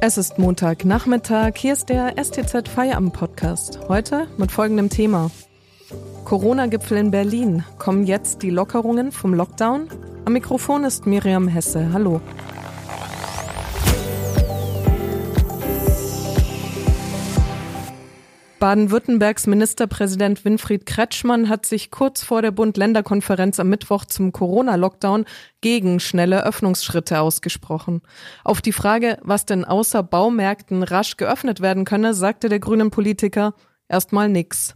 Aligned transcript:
Es 0.00 0.16
ist 0.16 0.38
Montagnachmittag, 0.38 1.54
hier 1.56 1.72
ist 1.72 1.88
der 1.88 2.14
STZ 2.22 2.68
Feierabend 2.68 3.14
Podcast. 3.14 3.80
Heute 3.88 4.28
mit 4.36 4.52
folgendem 4.52 4.90
Thema. 4.90 5.28
Corona-Gipfel 6.24 6.98
in 6.98 7.10
Berlin. 7.10 7.64
Kommen 7.78 8.06
jetzt 8.06 8.42
die 8.42 8.50
Lockerungen 8.50 9.10
vom 9.10 9.34
Lockdown? 9.34 9.88
Am 10.24 10.34
Mikrofon 10.34 10.84
ist 10.84 11.06
Miriam 11.06 11.48
Hesse. 11.48 11.92
Hallo. 11.92 12.20
Baden-Württembergs 18.58 19.46
Ministerpräsident 19.46 20.44
Winfried 20.44 20.84
Kretschmann 20.84 21.48
hat 21.48 21.64
sich 21.64 21.92
kurz 21.92 22.24
vor 22.24 22.42
der 22.42 22.50
Bund-Länder-Konferenz 22.50 23.60
am 23.60 23.68
Mittwoch 23.68 24.04
zum 24.04 24.32
Corona-Lockdown 24.32 25.26
gegen 25.60 26.00
schnelle 26.00 26.44
Öffnungsschritte 26.44 27.20
ausgesprochen. 27.20 28.02
Auf 28.42 28.60
die 28.60 28.72
Frage, 28.72 29.18
was 29.22 29.46
denn 29.46 29.64
außer 29.64 30.02
Baumärkten 30.02 30.82
rasch 30.82 31.16
geöffnet 31.16 31.60
werden 31.60 31.84
könne, 31.84 32.14
sagte 32.14 32.48
der 32.48 32.58
grünen 32.58 32.90
Politiker 32.90 33.54
erstmal 33.88 34.28
nix. 34.28 34.74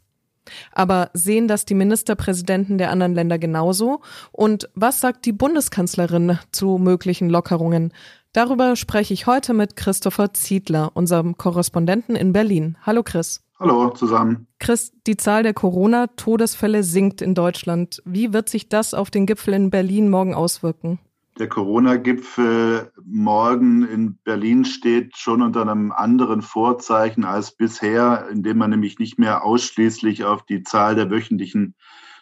Aber 0.71 1.11
sehen 1.13 1.49
das 1.49 1.65
die 1.65 1.75
Ministerpräsidenten 1.75 2.79
der 2.79 2.91
anderen 2.91 3.15
Länder 3.15 3.39
genauso? 3.39 4.01
Und 4.31 4.69
was 4.75 5.01
sagt 5.01 5.25
die 5.25 5.33
Bundeskanzlerin 5.33 6.39
zu 6.53 6.79
möglichen 6.79 7.29
Lockerungen? 7.29 7.93
Darüber 8.33 8.77
spreche 8.77 9.13
ich 9.13 9.27
heute 9.27 9.55
mit 9.55 9.75
Christopher 9.75 10.33
Ziedler, 10.35 10.93
unserem 10.95 11.37
Korrespondenten 11.37 12.15
in 12.15 12.33
Berlin. 12.33 12.79
Hallo 12.83 13.03
Chris. 13.03 13.43
Hallo 13.63 13.91
zusammen. 13.91 14.49
Chris, 14.59 14.93
die 15.07 15.17
Zahl 15.17 15.45
der 15.45 15.55
Corona-Todesfälle 15.55 16.83
sinkt 16.83 17.23
in 17.23 17.37
Deutschland. 17.37 18.03
Wie 18.05 18.33
wird 18.33 18.49
sich 18.49 18.69
das 18.69 18.93
auf 18.93 19.09
den 19.09 19.25
Gipfel 19.25 19.55
in 19.55 19.71
Berlin 19.71 20.11
morgen 20.11 20.35
auswirken? 20.35 20.99
Der 21.39 21.49
Corona-Gipfel 21.49 22.91
morgen 23.05 23.85
in 23.87 24.19
Berlin 24.25 24.65
steht 24.65 25.17
schon 25.17 25.43
unter 25.43 25.63
einem 25.63 25.93
anderen 25.93 26.43
Vorzeichen 26.43 27.25
als 27.25 27.55
bisher, 27.55 28.27
indem 28.33 28.59
man 28.59 28.71
nämlich 28.71 28.99
nicht 28.99 29.21
mehr 29.21 29.45
ausschließlich 29.45 30.25
auf 30.25 30.45
die 30.45 30.65
Zahl 30.65 30.97
der 30.97 31.13
wöchentlichen 31.13 31.77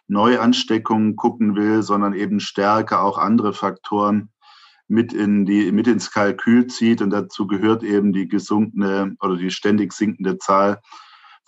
Neuansteckungen 0.08 1.16
gucken 1.16 1.56
will, 1.56 1.82
sondern 1.82 2.12
eben 2.12 2.40
stärker 2.40 3.02
auch 3.02 3.16
andere 3.16 3.54
Faktoren 3.54 4.28
mit 4.88 5.14
in 5.14 5.46
die 5.46 5.72
mit 5.72 5.86
ins 5.86 6.10
Kalkül 6.10 6.66
zieht 6.66 7.00
und 7.00 7.08
dazu 7.10 7.46
gehört 7.46 7.82
eben 7.82 8.12
die 8.12 8.28
gesunkene 8.28 9.16
oder 9.20 9.36
die 9.36 9.50
ständig 9.50 9.94
sinkende 9.94 10.36
Zahl 10.36 10.82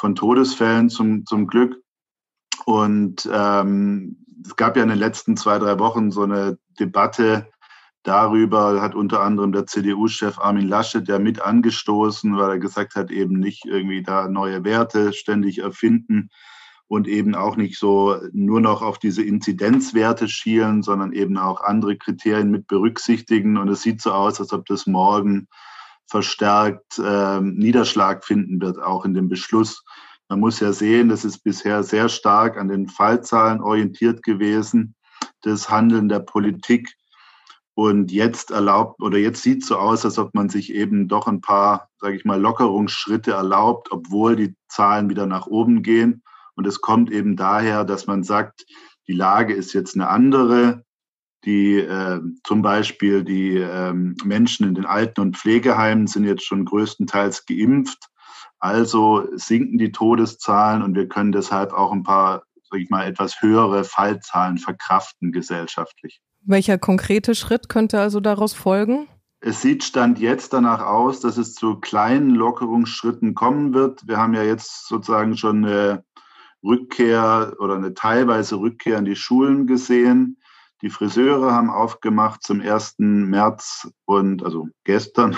von 0.02 0.16
Todesfällen 0.16 0.90
zum, 0.90 1.24
zum 1.26 1.46
Glück. 1.46 1.80
Und 2.66 3.28
ähm, 3.32 4.16
es 4.44 4.56
gab 4.56 4.76
ja 4.76 4.82
in 4.82 4.88
den 4.88 4.98
letzten 4.98 5.36
zwei, 5.36 5.60
drei 5.60 5.78
Wochen 5.78 6.10
so 6.10 6.24
eine 6.24 6.58
Debatte 6.80 7.48
darüber, 8.02 8.82
hat 8.82 8.96
unter 8.96 9.20
anderem 9.20 9.52
der 9.52 9.66
CDU-Chef 9.66 10.40
Armin 10.40 10.66
Laschet 10.66 11.06
ja 11.06 11.20
mit 11.20 11.40
angestoßen, 11.40 12.36
weil 12.36 12.50
er 12.50 12.58
gesagt 12.58 12.96
hat, 12.96 13.12
eben 13.12 13.38
nicht 13.38 13.64
irgendwie 13.64 14.02
da 14.02 14.26
neue 14.26 14.64
Werte 14.64 15.12
ständig 15.12 15.58
erfinden 15.58 16.30
und 16.88 17.06
eben 17.06 17.36
auch 17.36 17.54
nicht 17.54 17.78
so 17.78 18.16
nur 18.32 18.60
noch 18.60 18.82
auf 18.82 18.98
diese 18.98 19.22
Inzidenzwerte 19.22 20.26
schielen, 20.26 20.82
sondern 20.82 21.12
eben 21.12 21.38
auch 21.38 21.60
andere 21.60 21.96
Kriterien 21.96 22.50
mit 22.50 22.66
berücksichtigen. 22.66 23.56
Und 23.56 23.68
es 23.68 23.82
sieht 23.82 24.02
so 24.02 24.10
aus, 24.10 24.40
als 24.40 24.52
ob 24.52 24.66
das 24.66 24.88
morgen 24.88 25.46
verstärkt 26.12 26.98
äh, 26.98 27.40
Niederschlag 27.40 28.22
finden 28.22 28.60
wird, 28.60 28.78
auch 28.78 29.06
in 29.06 29.14
dem 29.14 29.30
Beschluss. 29.30 29.82
Man 30.28 30.40
muss 30.40 30.60
ja 30.60 30.74
sehen, 30.74 31.08
das 31.08 31.24
ist 31.24 31.38
bisher 31.38 31.82
sehr 31.82 32.10
stark 32.10 32.58
an 32.58 32.68
den 32.68 32.86
Fallzahlen 32.86 33.62
orientiert 33.62 34.22
gewesen, 34.22 34.94
das 35.40 35.70
Handeln 35.70 36.10
der 36.10 36.20
Politik. 36.20 36.92
Und 37.74 38.12
jetzt 38.12 38.50
erlaubt 38.50 39.00
oder 39.00 39.16
jetzt 39.16 39.42
sieht 39.42 39.64
so 39.64 39.78
aus, 39.78 40.04
als 40.04 40.18
ob 40.18 40.34
man 40.34 40.50
sich 40.50 40.74
eben 40.74 41.08
doch 41.08 41.26
ein 41.26 41.40
paar, 41.40 41.88
sage 41.98 42.14
ich 42.16 42.26
mal, 42.26 42.38
Lockerungsschritte 42.38 43.32
erlaubt, 43.32 43.90
obwohl 43.90 44.36
die 44.36 44.54
Zahlen 44.68 45.08
wieder 45.08 45.24
nach 45.24 45.46
oben 45.46 45.82
gehen. 45.82 46.22
Und 46.56 46.66
es 46.66 46.82
kommt 46.82 47.10
eben 47.10 47.36
daher, 47.36 47.86
dass 47.86 48.06
man 48.06 48.22
sagt, 48.22 48.66
die 49.08 49.14
Lage 49.14 49.54
ist 49.54 49.72
jetzt 49.72 49.94
eine 49.94 50.10
andere 50.10 50.84
die 51.44 51.78
äh, 51.78 52.20
zum 52.44 52.62
Beispiel 52.62 53.24
die 53.24 53.56
äh, 53.56 53.92
Menschen 53.92 54.66
in 54.66 54.74
den 54.74 54.86
Alten- 54.86 55.20
und 55.20 55.36
Pflegeheimen 55.36 56.06
sind 56.06 56.24
jetzt 56.24 56.44
schon 56.44 56.64
größtenteils 56.64 57.46
geimpft. 57.46 58.08
Also 58.58 59.26
sinken 59.34 59.78
die 59.78 59.90
Todeszahlen 59.90 60.82
und 60.82 60.94
wir 60.94 61.08
können 61.08 61.32
deshalb 61.32 61.72
auch 61.72 61.92
ein 61.92 62.04
paar, 62.04 62.44
sag 62.70 62.78
ich 62.78 62.90
mal, 62.90 63.06
etwas 63.06 63.42
höhere 63.42 63.82
Fallzahlen 63.82 64.58
verkraften 64.58 65.32
gesellschaftlich. 65.32 66.20
Welcher 66.44 66.78
konkrete 66.78 67.34
Schritt 67.34 67.68
könnte 67.68 68.00
also 68.00 68.20
daraus 68.20 68.54
folgen? 68.54 69.08
Es 69.40 69.60
sieht 69.60 69.82
Stand 69.82 70.20
jetzt 70.20 70.52
danach 70.52 70.80
aus, 70.80 71.18
dass 71.18 71.36
es 71.36 71.54
zu 71.54 71.80
kleinen 71.80 72.30
Lockerungsschritten 72.36 73.34
kommen 73.34 73.74
wird. 73.74 74.06
Wir 74.06 74.18
haben 74.18 74.34
ja 74.34 74.44
jetzt 74.44 74.86
sozusagen 74.86 75.36
schon 75.36 75.64
eine 75.64 76.04
Rückkehr 76.62 77.56
oder 77.58 77.74
eine 77.74 77.94
teilweise 77.94 78.60
Rückkehr 78.60 78.98
in 78.98 79.04
die 79.04 79.16
Schulen 79.16 79.66
gesehen. 79.66 80.36
Die 80.82 80.90
Friseure 80.90 81.52
haben 81.52 81.70
aufgemacht 81.70 82.42
zum 82.42 82.60
1. 82.60 82.96
März 82.98 83.88
und 84.04 84.44
also 84.44 84.68
gestern. 84.84 85.36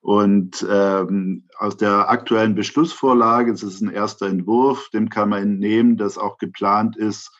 Und 0.00 0.66
ähm, 0.68 1.48
aus 1.58 1.76
der 1.76 2.08
aktuellen 2.08 2.54
Beschlussvorlage, 2.54 3.52
das 3.52 3.62
ist 3.62 3.80
ein 3.80 3.90
erster 3.90 4.26
Entwurf, 4.26 4.88
dem 4.90 5.08
kann 5.08 5.28
man 5.28 5.42
entnehmen, 5.42 5.96
dass 5.96 6.18
auch 6.18 6.38
geplant 6.38 6.96
ist, 6.96 7.30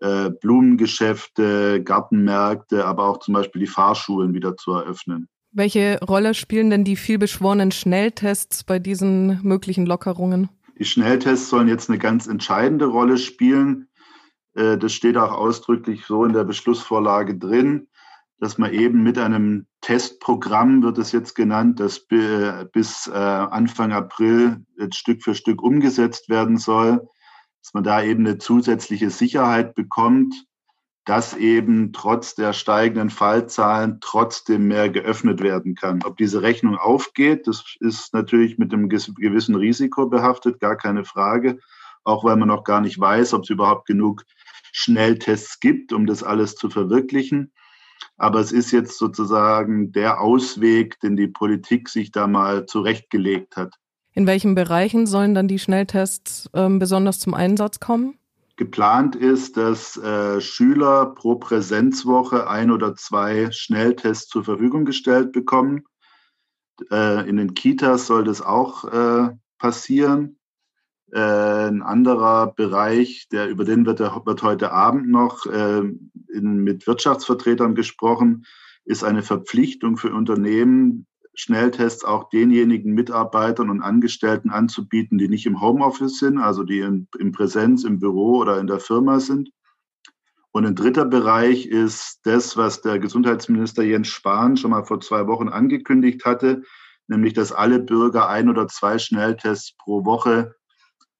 äh, 0.00 0.30
Blumengeschäfte, 0.30 1.82
Gartenmärkte, 1.82 2.86
aber 2.86 3.04
auch 3.04 3.18
zum 3.18 3.34
Beispiel 3.34 3.60
die 3.60 3.66
Fahrschulen 3.66 4.32
wieder 4.32 4.56
zu 4.56 4.72
eröffnen. 4.72 5.28
Welche 5.52 5.98
Rolle 6.00 6.32
spielen 6.34 6.70
denn 6.70 6.84
die 6.84 6.96
vielbeschworenen 6.96 7.70
Schnelltests 7.70 8.64
bei 8.64 8.78
diesen 8.78 9.42
möglichen 9.42 9.84
Lockerungen? 9.84 10.48
Die 10.78 10.84
Schnelltests 10.86 11.50
sollen 11.50 11.68
jetzt 11.68 11.90
eine 11.90 11.98
ganz 11.98 12.26
entscheidende 12.26 12.86
Rolle 12.86 13.18
spielen. 13.18 13.89
Äh, 14.60 14.78
das 14.78 14.92
steht 14.92 15.16
auch 15.16 15.32
ausdrücklich 15.32 16.04
so 16.06 16.24
in 16.24 16.32
der 16.32 16.44
Beschlussvorlage 16.44 17.36
drin, 17.36 17.88
dass 18.38 18.58
man 18.58 18.72
eben 18.72 19.02
mit 19.02 19.18
einem 19.18 19.66
Testprogramm, 19.80 20.82
wird 20.82 20.98
es 20.98 21.12
jetzt 21.12 21.34
genannt, 21.34 21.80
das 21.80 22.06
bis 22.06 23.06
äh, 23.06 23.12
Anfang 23.12 23.92
April 23.92 24.64
jetzt 24.78 24.96
Stück 24.96 25.22
für 25.22 25.34
Stück 25.34 25.62
umgesetzt 25.62 26.28
werden 26.28 26.56
soll, 26.56 27.06
dass 27.62 27.74
man 27.74 27.84
da 27.84 28.02
eben 28.02 28.26
eine 28.26 28.38
zusätzliche 28.38 29.10
Sicherheit 29.10 29.74
bekommt, 29.74 30.34
dass 31.04 31.34
eben 31.36 31.92
trotz 31.92 32.34
der 32.34 32.52
steigenden 32.52 33.10
Fallzahlen 33.10 33.98
trotzdem 34.00 34.68
mehr 34.68 34.88
geöffnet 34.88 35.42
werden 35.42 35.74
kann. 35.74 36.00
Ob 36.04 36.16
diese 36.16 36.40
Rechnung 36.40 36.76
aufgeht, 36.76 37.46
das 37.46 37.76
ist 37.80 38.14
natürlich 38.14 38.58
mit 38.58 38.72
einem 38.72 38.88
gewissen 38.88 39.54
Risiko 39.54 40.06
behaftet, 40.06 40.60
gar 40.60 40.76
keine 40.76 41.04
Frage, 41.04 41.58
auch 42.04 42.24
weil 42.24 42.36
man 42.36 42.48
noch 42.48 42.64
gar 42.64 42.80
nicht 42.80 42.98
weiß, 42.98 43.34
ob 43.34 43.42
es 43.42 43.50
überhaupt 43.50 43.86
genug 43.86 44.24
Schnelltests 44.72 45.60
gibt, 45.60 45.92
um 45.92 46.06
das 46.06 46.22
alles 46.22 46.54
zu 46.54 46.70
verwirklichen. 46.70 47.52
Aber 48.16 48.40
es 48.40 48.52
ist 48.52 48.70
jetzt 48.70 48.98
sozusagen 48.98 49.92
der 49.92 50.20
Ausweg, 50.20 51.00
den 51.00 51.16
die 51.16 51.28
Politik 51.28 51.88
sich 51.88 52.12
da 52.12 52.26
mal 52.26 52.66
zurechtgelegt 52.66 53.56
hat. 53.56 53.74
In 54.12 54.26
welchen 54.26 54.54
Bereichen 54.54 55.06
sollen 55.06 55.34
dann 55.34 55.48
die 55.48 55.58
Schnelltests 55.58 56.50
äh, 56.52 56.68
besonders 56.68 57.20
zum 57.20 57.34
Einsatz 57.34 57.80
kommen? 57.80 58.18
Geplant 58.56 59.16
ist, 59.16 59.56
dass 59.56 59.96
äh, 59.96 60.40
Schüler 60.40 61.06
pro 61.14 61.36
Präsenzwoche 61.36 62.46
ein 62.46 62.70
oder 62.70 62.94
zwei 62.94 63.50
Schnelltests 63.52 64.28
zur 64.28 64.44
Verfügung 64.44 64.84
gestellt 64.84 65.32
bekommen. 65.32 65.84
Äh, 66.90 67.26
in 67.26 67.38
den 67.38 67.54
Kitas 67.54 68.06
soll 68.06 68.24
das 68.24 68.42
auch 68.42 68.84
äh, 68.84 69.30
passieren. 69.56 70.39
Äh, 71.12 71.68
ein 71.68 71.82
anderer 71.82 72.52
Bereich, 72.54 73.28
der, 73.32 73.48
über 73.48 73.64
den 73.64 73.86
wird, 73.86 74.00
wird 74.00 74.42
heute 74.42 74.72
Abend 74.72 75.08
noch 75.08 75.46
äh, 75.46 75.82
in, 76.32 76.56
mit 76.58 76.86
Wirtschaftsvertretern 76.86 77.74
gesprochen, 77.74 78.44
ist 78.84 79.04
eine 79.04 79.22
Verpflichtung 79.22 79.96
für 79.96 80.12
Unternehmen, 80.12 81.06
Schnelltests 81.34 82.04
auch 82.04 82.28
denjenigen 82.28 82.92
Mitarbeitern 82.92 83.70
und 83.70 83.82
Angestellten 83.82 84.50
anzubieten, 84.50 85.16
die 85.16 85.28
nicht 85.28 85.46
im 85.46 85.60
Homeoffice 85.60 86.18
sind, 86.18 86.38
also 86.38 86.64
die 86.64 86.80
in, 86.80 87.08
in 87.18 87.32
Präsenz 87.32 87.84
im 87.84 87.98
Büro 87.98 88.38
oder 88.38 88.58
in 88.60 88.66
der 88.66 88.80
Firma 88.80 89.20
sind. 89.20 89.50
Und 90.52 90.66
ein 90.66 90.74
dritter 90.74 91.04
Bereich 91.04 91.66
ist 91.66 92.20
das, 92.24 92.56
was 92.56 92.82
der 92.82 92.98
Gesundheitsminister 92.98 93.82
Jens 93.82 94.08
Spahn 94.08 94.56
schon 94.56 94.72
mal 94.72 94.84
vor 94.84 95.00
zwei 95.00 95.26
Wochen 95.28 95.48
angekündigt 95.48 96.24
hatte, 96.24 96.62
nämlich 97.06 97.34
dass 97.34 97.52
alle 97.52 97.78
Bürger 97.78 98.28
ein 98.28 98.48
oder 98.48 98.66
zwei 98.66 98.98
Schnelltests 98.98 99.76
pro 99.78 100.04
Woche 100.04 100.56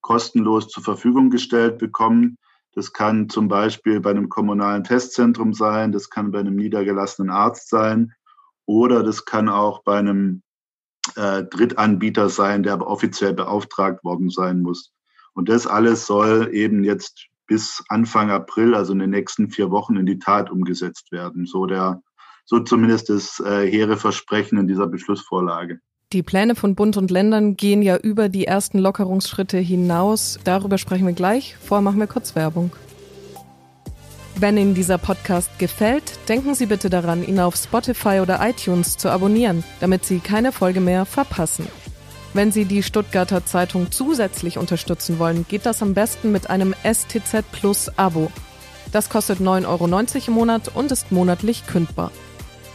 kostenlos 0.01 0.69
zur 0.69 0.83
Verfügung 0.83 1.31
gestellt 1.31 1.79
bekommen. 1.79 2.37
Das 2.73 2.93
kann 2.93 3.29
zum 3.29 3.49
Beispiel 3.49 4.01
bei 4.01 4.11
einem 4.11 4.29
kommunalen 4.29 4.85
Testzentrum 4.85 5.55
sein, 5.55 5.93
das 5.93 6.11
kann 6.11 6.31
bei 6.31 6.41
einem 6.41 6.57
niedergelassenen 6.57 7.31
Arzt 7.31 7.69
sein 7.69 8.13
oder 8.65 9.03
das 9.03 9.25
kann 9.25 9.49
auch 9.49 9.83
bei 9.83 9.99
einem 9.99 10.43
äh, 11.17 11.43
Drittanbieter 11.45 12.29
sein, 12.29 12.63
der 12.63 12.75
aber 12.75 12.87
offiziell 12.87 13.35
beauftragt 13.35 14.05
worden 14.05 14.31
sein 14.31 14.61
muss. 14.61 14.93
Und 15.33 15.49
das 15.49 15.67
alles 15.67 16.07
soll 16.07 16.51
eben 16.53 16.85
jetzt 16.85 17.27
bis 17.47 17.83
Anfang 17.89 18.31
April, 18.31 18.77
also 18.77 18.93
in 18.93 19.01
den 19.01 19.11
nächsten 19.11 19.51
vier 19.51 19.73
Wochen, 19.73 19.97
in 19.97 20.07
die 20.07 20.21
Tat 20.21 20.51
umgesetzt 20.51 21.11
werden. 21.11 21.47
So 21.47 21.67
der, 21.67 22.01
so 22.45 22.61
zumindest 22.61 23.09
das 23.09 23.41
äh, 23.41 23.69
hehre 23.69 23.97
Versprechen 23.97 24.57
in 24.59 24.69
dieser 24.69 24.87
Beschlussvorlage. 24.87 25.81
Die 26.13 26.25
Pläne 26.25 26.57
von 26.57 26.75
Bund 26.75 26.97
und 26.97 27.13
Ländern 27.13 27.57
gehen 27.57 27.83
ja 27.83 27.97
über 27.97 28.29
die 28.29 28.45
ersten 28.45 28.81
Lockerungsschritte 28.81 29.59
hinaus. 29.59 30.41
Darüber 30.43 30.77
sprechen 30.77 31.07
wir 31.07 31.13
gleich. 31.13 31.55
Vorher 31.63 31.83
machen 31.83 32.01
wir 32.01 32.09
kurz 32.09 32.35
Werbung. 32.35 32.73
Wenn 34.35 34.57
Ihnen 34.57 34.75
dieser 34.75 34.99
Podcast 34.99 35.57
gefällt, 35.61 36.03
denken 36.29 36.57
Sie 36.57 36.67
bitte 36.67 36.91
daran, 36.91 37.23
ihn 37.23 37.39
auf 37.39 37.55
Spotify 37.55 38.19
oder 38.21 38.41
iTunes 38.43 38.97
zu 38.97 39.09
abonnieren, 39.09 39.63
damit 39.79 40.05
Sie 40.05 40.19
keine 40.19 40.51
Folge 40.51 40.81
mehr 40.81 41.05
verpassen. 41.05 41.69
Wenn 42.35 42.51
Sie 42.51 42.65
die 42.65 42.83
Stuttgarter 42.83 43.47
Zeitung 43.47 43.93
zusätzlich 43.93 44.59
unterstützen 44.59 45.21
wollen, 45.21 45.47
geht 45.49 45.65
das 45.65 45.81
am 45.81 45.95
besten 45.95 46.33
mit 46.33 46.51
einem 46.51 46.75
STZ 46.83 47.45
Plus 47.53 47.89
Abo. 47.97 48.33
Das 48.91 49.11
kostet 49.11 49.39
9,90 49.39 49.67
Euro 49.69 50.27
im 50.27 50.33
Monat 50.33 50.73
und 50.75 50.91
ist 50.91 51.13
monatlich 51.13 51.69
kündbar. 51.69 52.11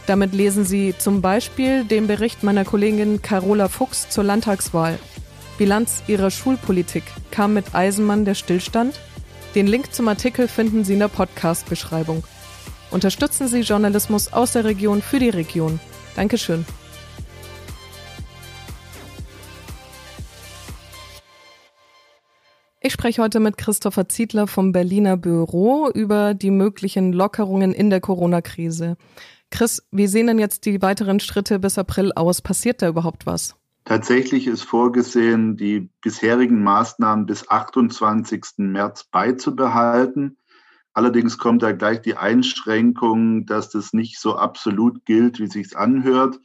Damit 0.06 0.34
lesen 0.34 0.64
Sie 0.64 0.94
zum 0.96 1.20
Beispiel 1.20 1.84
den 1.84 2.06
Bericht 2.06 2.44
meiner 2.44 2.64
Kollegin 2.64 3.22
Carola 3.22 3.68
Fuchs 3.68 4.08
zur 4.08 4.22
Landtagswahl. 4.22 5.00
Bilanz 5.58 6.04
ihrer 6.06 6.30
Schulpolitik. 6.30 7.02
Kam 7.32 7.54
mit 7.54 7.74
Eisenmann 7.74 8.24
der 8.24 8.34
Stillstand? 8.34 9.00
Den 9.56 9.66
Link 9.66 9.92
zum 9.92 10.06
Artikel 10.06 10.46
finden 10.46 10.84
Sie 10.84 10.92
in 10.92 11.00
der 11.00 11.08
Podcast-Beschreibung. 11.08 12.22
Unterstützen 12.92 13.48
Sie 13.48 13.60
Journalismus 13.62 14.32
aus 14.32 14.52
der 14.52 14.64
Region 14.64 15.02
für 15.02 15.18
die 15.18 15.30
Region. 15.30 15.80
Dankeschön. 16.14 16.64
Ich 22.80 22.92
spreche 22.92 23.20
heute 23.20 23.40
mit 23.40 23.56
Christopher 23.56 24.08
Ziedler 24.08 24.46
vom 24.46 24.70
Berliner 24.70 25.16
Büro 25.16 25.90
über 25.92 26.34
die 26.34 26.52
möglichen 26.52 27.12
Lockerungen 27.12 27.72
in 27.72 27.90
der 27.90 28.00
Corona-Krise. 28.00 28.96
Chris, 29.50 29.86
wie 29.90 30.06
sehen 30.06 30.26
denn 30.26 30.38
jetzt 30.38 30.66
die 30.66 30.82
weiteren 30.82 31.20
Schritte 31.20 31.58
bis 31.58 31.78
April 31.78 32.12
aus? 32.14 32.42
Passiert 32.42 32.82
da 32.82 32.88
überhaupt 32.88 33.26
was? 33.26 33.56
Tatsächlich 33.84 34.48
ist 34.48 34.62
vorgesehen, 34.62 35.56
die 35.56 35.88
bisherigen 36.02 36.62
Maßnahmen 36.64 37.24
bis 37.24 37.48
28. 37.48 38.42
März 38.58 39.04
beizubehalten. 39.04 40.38
Allerdings 40.92 41.38
kommt 41.38 41.62
da 41.62 41.72
gleich 41.72 42.00
die 42.00 42.16
Einschränkung, 42.16 43.46
dass 43.46 43.70
das 43.70 43.92
nicht 43.92 44.18
so 44.18 44.36
absolut 44.36 45.04
gilt, 45.04 45.38
wie 45.38 45.46
sich's 45.46 45.76
anhört. 45.76 46.40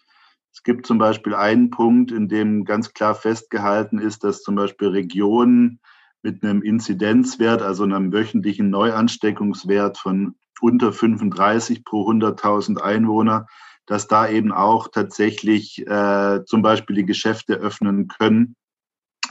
Es 0.54 0.62
gibt 0.62 0.86
zum 0.86 1.00
Beispiel 1.00 1.34
einen 1.34 1.72
Punkt, 1.72 2.12
in 2.12 2.28
dem 2.28 2.66
ganz 2.66 2.94
klar 2.94 3.16
festgehalten 3.16 3.98
ist, 3.98 4.24
dass 4.24 4.44
zum 4.44 4.56
Beispiel 4.56 4.90
Regionen 4.90 5.80
mit 6.22 6.44
einem 6.44 6.62
Inzidenzwert, 6.62 7.62
also 7.62 7.84
einem 7.84 8.14
wöchentlichen 8.14 8.70
Neuansteckungswert 8.70 9.98
von 9.98 10.36
unter 10.62 10.94
35 10.94 11.84
pro 11.84 12.10
100.000 12.10 12.80
Einwohner, 12.80 13.48
dass 13.86 14.08
da 14.08 14.28
eben 14.30 14.52
auch 14.52 14.88
tatsächlich 14.88 15.86
äh, 15.88 16.46
zum 16.46 16.62
Beispiel 16.62 16.96
die 16.96 17.06
Geschäfte 17.06 17.56
öffnen 17.56 18.08
können 18.08 18.56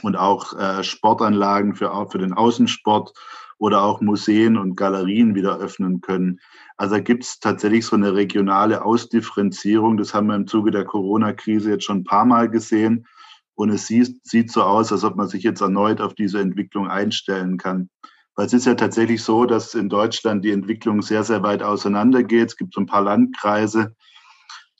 und 0.03 0.15
auch 0.15 0.57
äh, 0.57 0.83
Sportanlagen 0.83 1.75
für, 1.75 1.93
auch 1.93 2.11
für 2.11 2.19
den 2.19 2.33
Außensport 2.33 3.13
oder 3.57 3.83
auch 3.83 4.01
Museen 4.01 4.57
und 4.57 4.75
Galerien 4.75 5.35
wieder 5.35 5.59
öffnen 5.59 6.01
können. 6.01 6.39
Also 6.77 7.01
gibt 7.01 7.23
es 7.23 7.39
tatsächlich 7.39 7.85
so 7.85 7.95
eine 7.95 8.15
regionale 8.15 8.83
Ausdifferenzierung. 8.83 9.97
Das 9.97 10.15
haben 10.15 10.27
wir 10.27 10.35
im 10.35 10.47
Zuge 10.47 10.71
der 10.71 10.85
Corona-Krise 10.85 11.69
jetzt 11.69 11.85
schon 11.85 11.99
ein 11.99 12.03
paar 12.03 12.25
Mal 12.25 12.49
gesehen. 12.49 13.05
Und 13.53 13.69
es 13.69 13.85
sieht, 13.85 14.25
sieht 14.25 14.51
so 14.51 14.63
aus, 14.63 14.91
als 14.91 15.03
ob 15.03 15.15
man 15.15 15.27
sich 15.27 15.43
jetzt 15.43 15.61
erneut 15.61 16.01
auf 16.01 16.15
diese 16.15 16.39
Entwicklung 16.39 16.87
einstellen 16.87 17.57
kann. 17.57 17.89
Weil 18.35 18.45
es 18.45 18.53
ist 18.53 18.65
ja 18.65 18.75
tatsächlich 18.75 19.23
so, 19.23 19.45
dass 19.45 19.73
in 19.73 19.89
Deutschland 19.89 20.43
die 20.45 20.51
Entwicklung 20.51 21.01
sehr, 21.01 21.23
sehr 21.23 21.43
weit 21.43 21.63
auseinandergeht. 21.63 22.49
Es 22.49 22.57
gibt 22.57 22.73
so 22.73 22.81
ein 22.81 22.85
paar 22.85 23.01
Landkreise, 23.01 23.95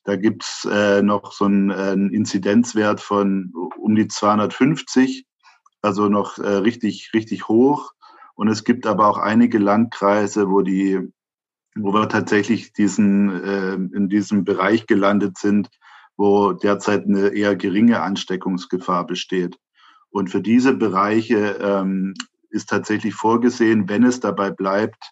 da 0.03 0.15
gibt's 0.15 0.65
äh, 0.65 1.01
noch 1.01 1.31
so 1.31 1.45
einen, 1.45 1.69
äh, 1.69 1.93
Inzidenzwert 1.93 3.01
von 3.01 3.53
um 3.77 3.95
die 3.95 4.07
250, 4.07 5.25
also 5.81 6.09
noch 6.09 6.37
äh, 6.39 6.47
richtig, 6.47 7.11
richtig 7.13 7.47
hoch. 7.47 7.91
Und 8.33 8.47
es 8.47 8.63
gibt 8.63 8.87
aber 8.87 9.07
auch 9.07 9.19
einige 9.19 9.59
Landkreise, 9.59 10.49
wo 10.49 10.61
die, 10.61 10.99
wo 11.75 11.93
wir 11.93 12.09
tatsächlich 12.09 12.73
diesen, 12.73 13.43
äh, 13.43 13.73
in 13.73 14.09
diesem 14.09 14.43
Bereich 14.43 14.87
gelandet 14.87 15.37
sind, 15.37 15.69
wo 16.17 16.53
derzeit 16.53 17.05
eine 17.05 17.29
eher 17.29 17.55
geringe 17.55 18.01
Ansteckungsgefahr 18.01 19.05
besteht. 19.05 19.57
Und 20.09 20.29
für 20.29 20.41
diese 20.41 20.73
Bereiche 20.73 21.57
ähm, 21.61 22.15
ist 22.51 22.69
tatsächlich 22.69 23.13
vorgesehen, 23.13 23.89
wenn 23.89 24.03
es 24.03 24.19
dabei 24.19 24.51
bleibt, 24.51 25.11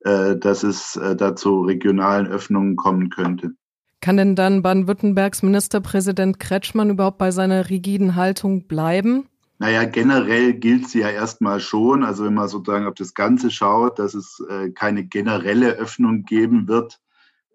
äh, 0.00 0.36
dass 0.36 0.62
es 0.62 0.96
äh, 0.96 1.16
dazu 1.16 1.62
regionalen 1.62 2.26
Öffnungen 2.26 2.76
kommen 2.76 3.10
könnte. 3.10 3.52
Kann 4.00 4.16
denn 4.16 4.36
dann 4.36 4.62
Baden-Württembergs 4.62 5.42
Ministerpräsident 5.42 6.38
Kretschmann 6.38 6.90
überhaupt 6.90 7.18
bei 7.18 7.32
seiner 7.32 7.68
rigiden 7.68 8.14
Haltung 8.14 8.68
bleiben? 8.68 9.28
Naja, 9.58 9.84
generell 9.84 10.54
gilt 10.54 10.88
sie 10.88 11.00
ja 11.00 11.10
erstmal 11.10 11.58
schon. 11.58 12.04
Also 12.04 12.24
wenn 12.24 12.34
man 12.34 12.48
sozusagen 12.48 12.86
auf 12.86 12.94
das 12.94 13.14
Ganze 13.14 13.50
schaut, 13.50 13.98
dass 13.98 14.14
es 14.14 14.40
äh, 14.48 14.70
keine 14.70 15.04
generelle 15.04 15.72
Öffnung 15.72 16.22
geben 16.22 16.68
wird 16.68 17.00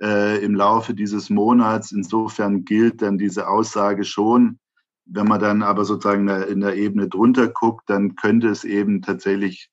äh, 0.02 0.44
im 0.44 0.54
Laufe 0.54 0.94
dieses 0.94 1.30
Monats. 1.30 1.94
Insofern 1.94 2.66
gilt 2.66 3.02
dann 3.02 3.18
diese 3.18 3.48
Aussage 3.48 4.04
schon. 4.04 4.60
Wenn 5.06 5.28
man 5.28 5.40
dann 5.40 5.64
aber 5.64 5.86
sozusagen 5.86 6.28
in 6.28 6.62
der 6.62 6.76
Ebene 6.76 7.10
drunter 7.10 7.48
guckt, 7.48 7.90
dann 7.90 8.16
könnte 8.16 8.48
es 8.48 8.64
eben 8.64 9.02
tatsächlich 9.02 9.70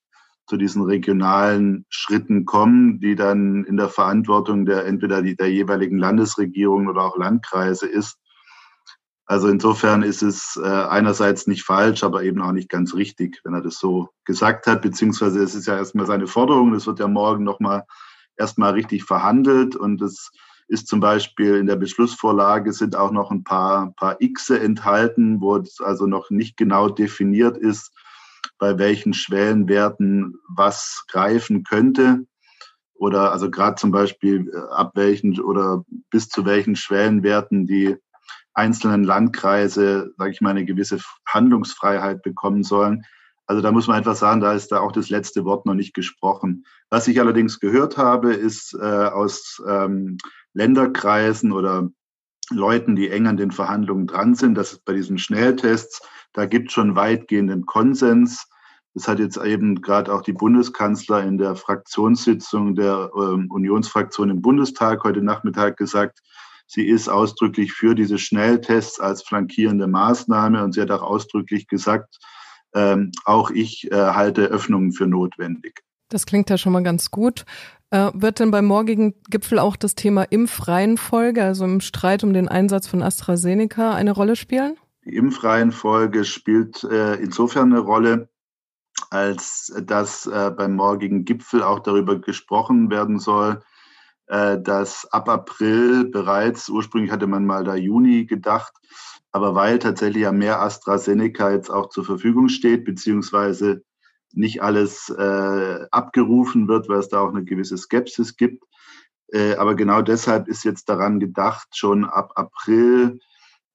zu 0.47 0.57
diesen 0.57 0.83
regionalen 0.83 1.85
Schritten 1.89 2.45
kommen, 2.45 2.99
die 2.99 3.15
dann 3.15 3.63
in 3.63 3.77
der 3.77 3.87
Verantwortung 3.87 4.65
der 4.65 4.85
entweder 4.85 5.21
der 5.21 5.49
jeweiligen 5.49 5.97
Landesregierung 5.97 6.87
oder 6.87 7.03
auch 7.03 7.17
Landkreise 7.17 7.87
ist. 7.87 8.17
Also 9.25 9.47
insofern 9.47 10.01
ist 10.01 10.23
es 10.23 10.59
äh, 10.61 10.67
einerseits 10.67 11.47
nicht 11.47 11.63
falsch, 11.63 12.03
aber 12.03 12.23
eben 12.23 12.41
auch 12.41 12.51
nicht 12.51 12.67
ganz 12.67 12.93
richtig, 12.93 13.39
wenn 13.45 13.53
er 13.53 13.61
das 13.61 13.79
so 13.79 14.09
gesagt 14.25 14.67
hat, 14.67 14.81
beziehungsweise 14.81 15.41
es 15.41 15.55
ist 15.55 15.67
ja 15.67 15.77
erstmal 15.77 16.05
seine 16.05 16.27
Forderung, 16.27 16.73
das 16.73 16.85
wird 16.85 16.99
ja 16.99 17.07
morgen 17.07 17.45
nochmal 17.45 17.85
erstmal 18.35 18.73
richtig 18.73 19.05
verhandelt 19.05 19.77
und 19.77 20.01
es 20.01 20.31
ist 20.71 20.87
zum 20.87 21.01
Beispiel 21.01 21.55
in 21.55 21.67
der 21.67 21.75
Beschlussvorlage 21.75 22.71
sind 22.71 22.95
auch 22.95 23.11
noch 23.11 23.29
ein 23.29 23.43
paar, 23.43 23.93
paar 23.97 24.15
Xe 24.15 24.57
enthalten, 24.57 25.41
wo 25.41 25.57
es 25.57 25.81
also 25.81 26.07
noch 26.07 26.29
nicht 26.29 26.55
genau 26.55 26.87
definiert 26.87 27.57
ist, 27.57 27.91
bei 28.57 28.77
welchen 28.77 29.13
Schwellenwerten 29.13 30.39
was 30.47 31.03
greifen 31.09 31.65
könnte. 31.65 32.25
Oder 32.93 33.33
also 33.33 33.51
gerade 33.51 33.75
zum 33.75 33.91
Beispiel 33.91 34.49
äh, 34.49 34.73
ab 34.73 34.91
welchen 34.95 35.37
oder 35.41 35.83
bis 36.09 36.29
zu 36.29 36.45
welchen 36.45 36.77
Schwellenwerten 36.77 37.65
die 37.65 37.97
einzelnen 38.53 39.03
Landkreise, 39.03 40.13
sage 40.17 40.31
ich 40.31 40.39
mal, 40.39 40.51
eine 40.51 40.63
gewisse 40.63 40.99
Handlungsfreiheit 41.27 42.21
bekommen 42.21 42.63
sollen. 42.63 43.03
Also 43.45 43.61
da 43.61 43.73
muss 43.73 43.87
man 43.87 43.97
einfach 43.97 44.15
sagen, 44.15 44.39
da 44.39 44.53
ist 44.53 44.71
da 44.71 44.79
auch 44.79 44.93
das 44.93 45.09
letzte 45.09 45.43
Wort 45.43 45.65
noch 45.65 45.73
nicht 45.73 45.93
gesprochen. 45.93 46.63
Was 46.89 47.09
ich 47.09 47.19
allerdings 47.19 47.59
gehört 47.59 47.97
habe, 47.97 48.33
ist 48.33 48.73
äh, 48.73 48.85
aus 48.85 49.61
ähm, 49.67 50.17
Länderkreisen 50.53 51.51
oder 51.51 51.89
Leuten, 52.49 52.95
die 52.95 53.09
eng 53.09 53.27
an 53.27 53.37
den 53.37 53.51
Verhandlungen 53.51 54.07
dran 54.07 54.35
sind, 54.35 54.55
dass 54.55 54.73
es 54.73 54.79
bei 54.79 54.93
diesen 54.93 55.17
Schnelltests, 55.17 56.01
da 56.33 56.45
gibt 56.45 56.71
schon 56.71 56.95
weitgehenden 56.95 57.65
Konsens. 57.65 58.47
Das 58.93 59.07
hat 59.07 59.19
jetzt 59.19 59.37
eben 59.37 59.81
gerade 59.81 60.13
auch 60.13 60.21
die 60.21 60.33
Bundeskanzler 60.33 61.23
in 61.23 61.37
der 61.37 61.55
Fraktionssitzung 61.55 62.75
der 62.75 63.09
ähm, 63.15 63.49
Unionsfraktion 63.49 64.29
im 64.29 64.41
Bundestag 64.41 65.03
heute 65.03 65.21
Nachmittag 65.21 65.77
gesagt. 65.77 66.19
Sie 66.67 66.87
ist 66.87 67.09
ausdrücklich 67.09 67.73
für 67.73 67.95
diese 67.95 68.17
Schnelltests 68.17 68.99
als 68.99 69.23
flankierende 69.23 69.87
Maßnahme 69.87 70.63
und 70.63 70.73
sie 70.73 70.81
hat 70.81 70.91
auch 70.91 71.03
ausdrücklich 71.03 71.67
gesagt, 71.67 72.17
ähm, 72.73 73.11
auch 73.25 73.49
ich 73.51 73.91
äh, 73.91 73.95
halte 73.95 74.43
Öffnungen 74.43 74.93
für 74.93 75.07
notwendig. 75.07 75.81
Das 76.09 76.25
klingt 76.25 76.49
ja 76.49 76.57
schon 76.57 76.73
mal 76.73 76.83
ganz 76.83 77.11
gut. 77.11 77.45
Äh, 77.91 78.09
wird 78.13 78.39
denn 78.39 78.51
beim 78.51 78.65
morgigen 78.65 79.15
Gipfel 79.29 79.59
auch 79.59 79.75
das 79.75 79.95
Thema 79.95 80.23
Impfreihenfolge, 80.23 81.43
also 81.43 81.65
im 81.65 81.81
Streit 81.81 82.23
um 82.23 82.33
den 82.33 82.47
Einsatz 82.47 82.87
von 82.87 83.03
AstraZeneca, 83.03 83.93
eine 83.93 84.13
Rolle 84.13 84.37
spielen? 84.37 84.77
Die 85.03 85.15
Impfreihenfolge 85.15 86.23
spielt 86.23 86.85
äh, 86.85 87.15
insofern 87.15 87.73
eine 87.73 87.81
Rolle, 87.81 88.29
als 89.09 89.73
dass 89.83 90.25
äh, 90.25 90.51
beim 90.55 90.75
morgigen 90.75 91.25
Gipfel 91.25 91.63
auch 91.63 91.79
darüber 91.79 92.19
gesprochen 92.19 92.89
werden 92.89 93.19
soll, 93.19 93.61
äh, 94.27 94.57
dass 94.61 95.05
ab 95.11 95.27
April 95.27 96.05
bereits, 96.05 96.69
ursprünglich 96.69 97.11
hatte 97.11 97.27
man 97.27 97.45
mal 97.45 97.65
da 97.65 97.75
Juni 97.75 98.25
gedacht, 98.25 98.71
aber 99.33 99.53
weil 99.53 99.79
tatsächlich 99.79 100.23
ja 100.23 100.31
mehr 100.31 100.61
AstraZeneca 100.61 101.51
jetzt 101.51 101.69
auch 101.69 101.89
zur 101.89 102.05
Verfügung 102.05 102.47
steht, 102.47 102.85
beziehungsweise 102.85 103.83
nicht 104.33 104.61
alles 104.61 105.09
äh, 105.09 105.85
abgerufen 105.91 106.67
wird, 106.67 106.89
weil 106.89 106.99
es 106.99 107.09
da 107.09 107.21
auch 107.21 107.29
eine 107.29 107.43
gewisse 107.43 107.77
Skepsis 107.77 108.35
gibt. 108.37 108.63
Äh, 109.33 109.55
aber 109.55 109.75
genau 109.75 110.01
deshalb 110.01 110.47
ist 110.47 110.63
jetzt 110.63 110.89
daran 110.89 111.19
gedacht, 111.19 111.67
schon 111.75 112.05
ab 112.05 112.33
April 112.35 113.19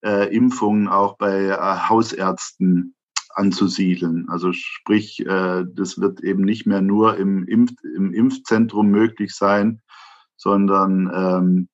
äh, 0.04 0.34
Impfungen 0.34 0.88
auch 0.88 1.16
bei 1.18 1.44
äh, 1.46 1.88
Hausärzten 1.88 2.94
anzusiedeln. 3.34 4.28
Also 4.28 4.52
sprich, 4.52 5.20
äh, 5.26 5.64
das 5.70 5.98
wird 6.00 6.20
eben 6.20 6.42
nicht 6.44 6.66
mehr 6.66 6.80
nur 6.80 7.16
im, 7.18 7.46
Impf 7.46 7.72
im 7.82 8.12
Impfzentrum 8.14 8.88
möglich 8.88 9.34
sein, 9.34 9.80
sondern 10.36 11.10
ähm, 11.14 11.68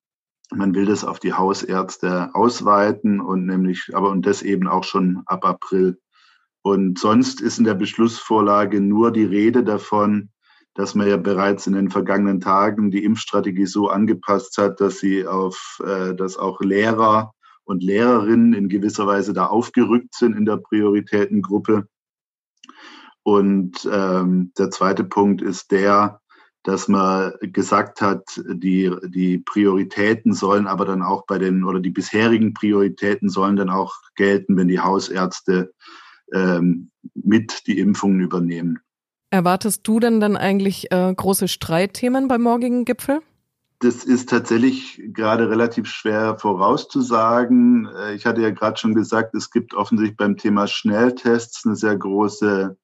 Man 0.54 0.74
will 0.74 0.84
das 0.84 1.04
auf 1.04 1.18
die 1.18 1.32
Hausärzte 1.32 2.34
ausweiten 2.34 3.20
und 3.20 3.46
nämlich, 3.46 3.90
aber 3.94 4.10
und 4.10 4.26
das 4.26 4.42
eben 4.42 4.68
auch 4.68 4.84
schon 4.84 5.22
ab 5.26 5.44
April. 5.46 5.98
Und 6.62 6.99
sonst 6.99 7.40
ist 7.40 7.59
in 7.59 7.64
der 7.64 7.75
Beschlussvorlage 7.75 8.81
nur 8.81 9.12
die 9.12 9.25
Rede 9.25 9.64
davon, 9.64 10.31
dass 10.75 10.95
man 10.95 11.09
ja 11.09 11.16
bereits 11.16 11.66
in 11.66 11.75
den 11.75 11.90
vergangenen 11.90 12.40
Tagen 12.40 12.90
die 12.90 13.04
Impfstrategie 13.04 13.66
so 13.66 13.88
angepasst 13.88 14.57
hat, 14.59 14.81
dass 14.81 15.00
sie 15.00 15.26
auf, 15.26 15.83
äh, 15.85 16.14
dass 16.14 16.38
auch 16.38 16.61
Lehrer 16.61 17.35
und 17.64 17.83
Lehrerinnen 17.83 18.54
in 18.54 18.69
gewisser 18.69 19.07
Weise 19.07 19.33
da 19.33 19.47
aufgerückt 19.47 20.14
sind 20.14 20.37
in 20.37 20.47
der 20.47 20.57
Prioritätengruppe. 20.57 21.87
Und 23.23 23.88
ähm, 23.90 24.52
der 24.59 24.71
zweite 24.71 25.04
Punkt 25.04 25.42
ist 25.42 25.71
der, 25.71 26.21
dass 26.64 26.88
man 26.88 27.33
gesagt 27.40 28.00
hat, 28.00 28.40
die, 28.47 28.90
die 29.07 29.38
Prioritäten 29.38 30.33
sollen 30.33 30.66
aber 30.66 30.85
dann 30.85 31.02
auch 31.02 31.26
bei 31.26 31.38
den, 31.38 31.64
oder 31.64 31.81
die 31.81 31.90
bisherigen 31.90 32.54
Prioritäten 32.54 33.28
sollen 33.28 33.57
dann 33.57 33.71
auch 33.71 33.95
gelten, 34.14 34.57
wenn 34.57 34.69
die 34.69 34.81
Hausärzte 34.81 35.73
ähm, 36.32 36.90
mit 37.14 37.66
die 37.66 37.78
Impfungen 37.78 38.20
übernehmen. 38.20 38.80
Erwartest 39.30 39.86
du 39.88 39.98
denn 39.98 40.20
dann 40.20 40.36
eigentlich 40.36 40.92
äh, 40.92 41.12
große 41.14 41.48
Streitthemen 41.48 42.28
beim 42.28 42.42
morgigen 42.42 42.84
Gipfel? 42.84 43.20
Das 43.78 44.04
ist 44.04 44.28
tatsächlich 44.28 45.02
gerade 45.12 45.50
relativ 45.50 45.88
schwer 45.88 46.38
vorauszusagen. 46.38 47.86
Äh, 47.86 48.14
ich 48.14 48.26
hatte 48.26 48.42
ja 48.42 48.50
gerade 48.50 48.78
schon 48.78 48.94
gesagt, 48.94 49.34
es 49.34 49.50
gibt 49.50 49.74
offensichtlich 49.74 50.16
beim 50.16 50.36
Thema 50.36 50.66
Schnelltests 50.66 51.64
eine 51.66 51.76
sehr 51.76 51.96
große 51.96 52.76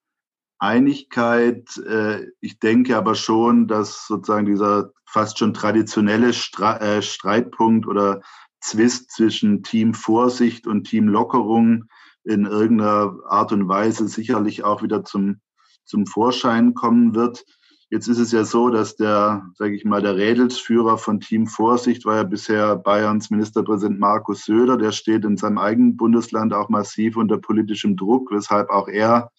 Einigkeit. 0.58 1.76
Äh, 1.86 2.26
ich 2.40 2.58
denke 2.58 2.96
aber 2.96 3.14
schon, 3.14 3.68
dass 3.68 4.06
sozusagen 4.06 4.46
dieser 4.46 4.90
fast 5.04 5.38
schon 5.38 5.54
traditionelle 5.54 6.30
äh, 6.30 7.02
Streitpunkt 7.02 7.86
oder 7.86 8.22
Zwist 8.60 9.12
zwischen 9.12 9.62
Team 9.62 9.94
Vorsicht 9.94 10.66
und 10.66 10.84
Team 10.84 11.08
Lockerung 11.08 11.84
in 12.28 12.44
irgendeiner 12.44 13.16
Art 13.26 13.52
und 13.52 13.68
Weise 13.68 14.06
sicherlich 14.08 14.62
auch 14.62 14.82
wieder 14.82 15.04
zum 15.04 15.40
zum 15.88 16.06
Vorschein 16.06 16.74
kommen 16.74 17.14
wird. 17.14 17.44
Jetzt 17.90 18.06
ist 18.06 18.18
es 18.18 18.32
ja 18.32 18.44
so, 18.44 18.68
dass 18.68 18.96
der, 18.96 19.46
sage 19.54 19.74
ich 19.74 19.86
mal, 19.86 20.02
der 20.02 20.16
Rädelsführer 20.16 20.98
von 20.98 21.20
Team 21.20 21.46
Vorsicht 21.46 22.04
war 22.04 22.16
ja 22.16 22.22
bisher 22.22 22.76
Bayerns 22.76 23.30
Ministerpräsident 23.30 23.98
Markus 23.98 24.44
Söder. 24.44 24.76
Der 24.76 24.92
steht 24.92 25.24
in 25.24 25.38
seinem 25.38 25.56
eigenen 25.56 25.96
Bundesland 25.96 26.52
auch 26.52 26.68
massiv 26.68 27.16
unter 27.16 27.38
politischem 27.38 27.96
Druck, 27.96 28.30
weshalb 28.30 28.68
auch 28.68 28.88
er 28.88 29.30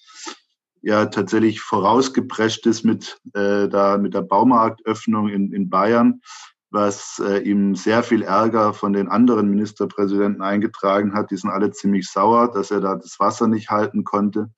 ja 0.82 1.06
tatsächlich 1.06 1.62
vorausgeprescht 1.62 2.66
ist 2.66 2.84
mit, 2.84 3.20
äh, 3.34 3.68
da, 3.68 4.00
mit 4.00 4.16
der 4.16 4.24
Baumarktöffnung 4.24 5.30
in, 5.30 5.54
in 5.54 5.70
Bayern, 5.70 6.22
was 6.72 7.22
äh, 7.26 7.40
ihm 7.40 7.76
sehr 7.76 8.04
viel 8.04 8.22
Ärger 8.22 8.74
von 8.74 8.94
den 8.94 9.08
anderen 9.08 9.50
Ministerpräsidenten 9.50 10.42
eingetragen 10.42 11.14
hat. 11.14 11.32
Die 11.32 11.38
sind 11.38 11.50
alle 11.50 11.72
ziemlich 11.72 12.08
sauer, 12.08 12.52
dass 12.52 12.72
er 12.72 12.82
da 12.82 12.96
das 12.96 13.20
Wasser 13.20 13.48
nicht 13.48 13.70
halten 13.70 14.04
konnte. 14.04 14.52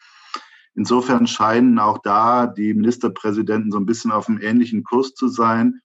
Insofern 0.75 1.27
scheinen 1.27 1.79
auch 1.79 1.99
da 1.99 2.47
die 2.47 2.73
Ministerpräsidenten 2.73 3.71
so 3.71 3.77
ein 3.77 3.85
bisschen 3.85 4.11
auf 4.11 4.27
einem 4.27 4.41
ähnlichen 4.41 4.83
Kurs 4.83 5.13
zu 5.13 5.27
sein. 5.27 5.81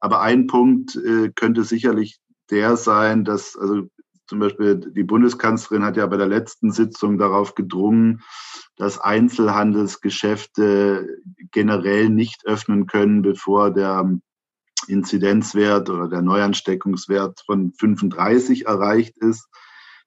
Aber 0.00 0.20
ein 0.20 0.46
Punkt 0.46 0.96
äh, 0.96 1.30
könnte 1.34 1.64
sicherlich 1.64 2.18
der 2.50 2.76
sein, 2.76 3.24
dass 3.24 3.56
also 3.56 3.88
zum 4.26 4.38
Beispiel 4.38 4.76
die 4.76 5.04
Bundeskanzlerin 5.04 5.84
hat 5.84 5.98
ja 5.98 6.06
bei 6.06 6.16
der 6.16 6.28
letzten 6.28 6.72
Sitzung 6.72 7.18
darauf 7.18 7.54
gedrungen, 7.54 8.22
dass 8.76 8.98
Einzelhandelsgeschäfte 8.98 11.06
generell 11.50 12.08
nicht 12.08 12.46
öffnen 12.46 12.86
können, 12.86 13.20
bevor 13.20 13.70
der 13.70 14.18
Inzidenzwert 14.88 15.90
oder 15.90 16.08
der 16.08 16.22
Neuansteckungswert 16.22 17.42
von 17.46 17.72
35 17.72 18.66
erreicht 18.66 19.16
ist 19.18 19.48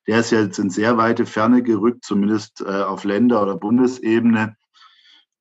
der 0.08 0.20
ist 0.20 0.32
jetzt 0.32 0.60
in 0.60 0.70
sehr 0.70 0.98
weite 0.98 1.26
Ferne 1.26 1.64
gerückt, 1.64 2.06
zumindest 2.06 2.62
äh, 2.62 2.84
auf 2.84 3.04
Länder- 3.04 3.42
oder 3.42 3.56
Bundesebene. 3.56 4.56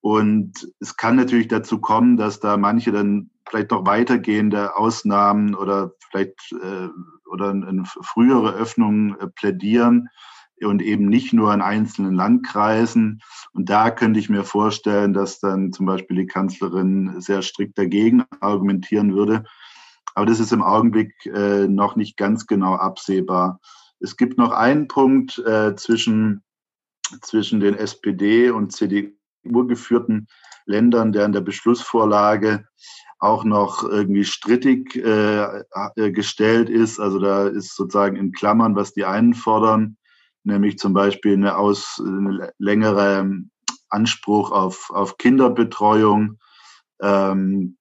Und 0.01 0.69
es 0.81 0.97
kann 0.97 1.17
natürlich 1.17 1.49
dazu 1.49 1.81
kommen, 1.81 2.17
dass 2.17 2.41
da 2.41 2.57
manche 2.57 2.93
dann 2.93 3.31
vielleicht 3.49 3.71
noch 3.71 3.87
weitergehende 3.87 4.77
Ausnahmen 4.77 5.55
oder 5.55 5.93
vielleicht 6.11 6.53
äh, 6.53 6.89
oder 7.31 7.51
eine 7.51 7.85
frühere 7.85 8.55
Öffnungen 8.55 9.19
äh, 9.19 9.29
plädieren 9.29 10.09
und 10.65 10.83
eben 10.83 11.07
nicht 11.07 11.33
nur 11.33 11.53
in 11.53 11.61
einzelnen 11.61 12.15
Landkreisen. 12.15 13.21
Und 13.53 13.69
da 13.69 13.91
könnte 13.91 14.21
ich 14.21 14.29
mir 14.29 14.45
vorstellen, 14.45 15.13
dass 15.13 15.41
dann 15.41 15.73
zum 15.73 15.87
Beispiel 15.87 16.17
die 16.17 16.27
Kanzlerin 16.27 17.21
sehr 17.21 17.43
strikt 17.43 17.79
dagegen 17.79 18.25
argumentieren 18.41 19.15
würde. 19.15 19.45
Aber 20.15 20.27
das 20.27 20.41
ist 20.41 20.53
im 20.53 20.63
Augenblick 20.63 21.13
äh, 21.27 21.67
noch 21.67 21.97
nicht 21.97 22.17
ganz 22.17 22.47
genau 22.47 22.75
absehbar. 22.75 23.61
Es 24.01 24.17
gibt 24.17 24.39
noch 24.39 24.53
einen 24.53 24.89
Punkt 24.89 25.39
äh, 25.39 25.75
zwischen, 25.77 26.43
zwischen 27.21 27.61
den 27.61 27.75
SPD 27.75 28.51
und 28.51 28.73
CDU 28.73 29.13
geführten 29.67 30.29
Ländern, 30.67 31.13
der 31.13 31.27
in 31.27 31.33
der 31.33 31.41
Beschlussvorlage 31.41 32.67
auch 33.19 33.45
noch 33.45 33.83
irgendwie 33.83 34.25
strittig 34.25 34.97
äh, 34.97 35.63
äh, 35.97 36.11
gestellt 36.13 36.69
ist. 36.69 37.01
Also 37.01 37.19
da 37.19 37.49
ist 37.49 37.75
sozusagen 37.75 38.17
in 38.17 38.33
Klammern, 38.33 38.77
was 38.77 38.93
die 38.93 39.05
einen 39.05 39.35
fordern, 39.35 39.97
nämlich 40.45 40.79
zum 40.79 40.93
Beispiel 40.93 41.35
eine, 41.35 41.57
aus, 41.57 42.01
eine 42.05 42.53
längere 42.59 43.31
Anspruch 43.89 44.53
auf, 44.53 44.91
auf 44.91 45.17
Kinderbetreuung 45.19 46.39
ähm, 47.01 47.77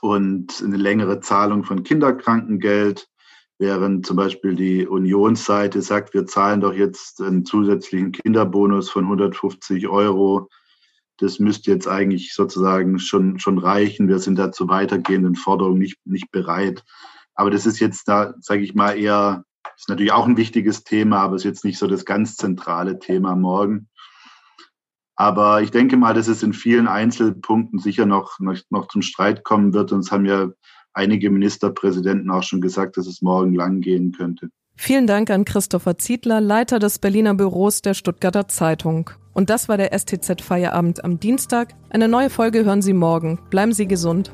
und 0.00 0.62
eine 0.62 0.76
längere 0.76 1.20
Zahlung 1.20 1.64
von 1.64 1.82
Kinderkrankengeld 1.82 3.08
während 3.58 4.06
zum 4.06 4.16
Beispiel 4.16 4.54
die 4.54 4.86
Unionsseite 4.86 5.80
sagt, 5.80 6.14
wir 6.14 6.26
zahlen 6.26 6.60
doch 6.60 6.74
jetzt 6.74 7.20
einen 7.20 7.44
zusätzlichen 7.44 8.12
Kinderbonus 8.12 8.90
von 8.90 9.04
150 9.04 9.88
Euro. 9.88 10.48
Das 11.18 11.38
müsste 11.38 11.70
jetzt 11.70 11.88
eigentlich 11.88 12.34
sozusagen 12.34 12.98
schon, 12.98 13.38
schon 13.38 13.58
reichen. 13.58 14.08
Wir 14.08 14.18
sind 14.18 14.38
da 14.38 14.52
zu 14.52 14.68
weitergehenden 14.68 15.34
Forderungen 15.34 15.78
nicht, 15.78 15.98
nicht 16.04 16.30
bereit. 16.30 16.84
Aber 17.34 17.50
das 17.50 17.64
ist 17.66 17.80
jetzt 17.80 18.08
da, 18.08 18.34
sage 18.40 18.62
ich 18.62 18.74
mal, 18.74 18.98
eher, 18.98 19.44
ist 19.76 19.88
natürlich 19.88 20.12
auch 20.12 20.26
ein 20.26 20.36
wichtiges 20.36 20.84
Thema, 20.84 21.20
aber 21.20 21.36
ist 21.36 21.44
jetzt 21.44 21.64
nicht 21.64 21.78
so 21.78 21.86
das 21.86 22.04
ganz 22.04 22.36
zentrale 22.36 22.98
Thema 22.98 23.36
morgen. 23.36 23.88
Aber 25.16 25.62
ich 25.62 25.70
denke 25.70 25.96
mal, 25.96 26.12
dass 26.12 26.28
es 26.28 26.42
in 26.42 26.52
vielen 26.52 26.88
Einzelpunkten 26.88 27.78
sicher 27.78 28.04
noch, 28.04 28.38
noch, 28.38 28.58
noch 28.70 28.88
zum 28.88 29.02
Streit 29.02 29.44
kommen 29.44 29.72
wird. 29.72 29.92
Und 29.92 30.00
es 30.00 30.12
haben 30.12 30.26
ja 30.26 30.48
einige 30.92 31.30
Ministerpräsidenten 31.30 32.30
auch 32.30 32.42
schon 32.42 32.60
gesagt, 32.60 32.96
dass 32.96 33.06
es 33.06 33.22
morgen 33.22 33.54
lang 33.54 33.80
gehen 33.80 34.12
könnte. 34.12 34.50
Vielen 34.76 35.06
Dank 35.06 35.30
an 35.30 35.46
Christopher 35.46 35.96
Ziedler, 35.96 36.42
Leiter 36.42 36.78
des 36.78 36.98
Berliner 36.98 37.34
Büros 37.34 37.80
der 37.80 37.94
Stuttgarter 37.94 38.46
Zeitung. 38.48 39.10
Und 39.32 39.48
das 39.48 39.70
war 39.70 39.78
der 39.78 39.98
STZ 39.98 40.42
Feierabend 40.42 41.02
am 41.02 41.18
Dienstag. 41.18 41.74
Eine 41.88 42.08
neue 42.08 42.28
Folge 42.28 42.64
hören 42.64 42.82
Sie 42.82 42.92
morgen. 42.92 43.38
Bleiben 43.48 43.72
Sie 43.72 43.86
gesund. 43.86 44.30